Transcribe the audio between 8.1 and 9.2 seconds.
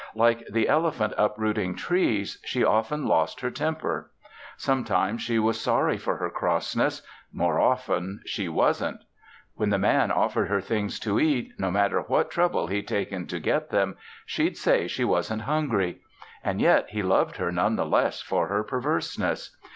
she wasn't.